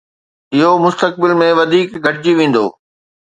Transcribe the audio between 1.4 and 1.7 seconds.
۾